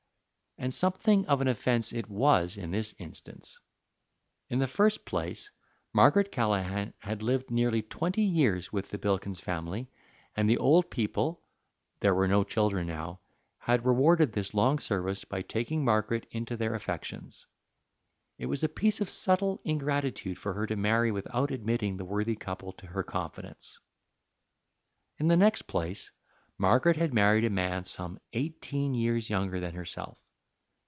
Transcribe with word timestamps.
And 0.57 0.71
something 0.73 1.25
of 1.25 1.41
an 1.41 1.47
offense 1.47 1.91
it 1.91 2.07
was 2.07 2.55
in 2.55 2.69
this 2.69 2.93
instance. 2.99 3.59
In 4.49 4.59
the 4.59 4.67
first 4.67 5.05
place, 5.05 5.49
Margaret 5.91 6.31
Callaghan 6.31 6.93
had 6.99 7.23
lived 7.23 7.49
nearly 7.49 7.81
twenty 7.81 8.21
years 8.21 8.71
with 8.71 8.91
the 8.91 8.99
Bilkins 8.99 9.39
family, 9.39 9.89
and 10.35 10.47
the 10.47 10.59
old 10.59 10.91
people 10.91 11.41
there 12.01 12.13
were 12.13 12.27
no 12.27 12.43
children 12.43 12.85
now 12.85 13.21
had 13.57 13.87
rewarded 13.87 14.33
this 14.33 14.53
long 14.53 14.77
service 14.77 15.23
by 15.25 15.41
taking 15.41 15.83
Margaret 15.83 16.27
into 16.29 16.55
their 16.55 16.75
affections. 16.75 17.47
It 18.37 18.45
was 18.45 18.63
a 18.63 18.69
piece 18.69 19.01
of 19.01 19.09
subtle 19.09 19.61
ingratitude 19.65 20.37
for 20.37 20.53
her 20.53 20.67
to 20.67 20.75
marry 20.75 21.11
without 21.11 21.49
admitting 21.49 21.97
the 21.97 22.05
worthy 22.05 22.35
couple 22.35 22.71
to 22.73 22.85
her 22.87 23.01
confidence. 23.01 23.79
In 25.17 25.27
the 25.27 25.37
next 25.37 25.63
place, 25.63 26.11
Margaret 26.59 26.97
had 26.97 27.15
married 27.15 27.45
a 27.45 27.49
man 27.49 27.83
some 27.85 28.19
eighteen 28.33 28.93
years 28.93 29.27
younger 29.27 29.59
than 29.59 29.73
herself. 29.73 30.19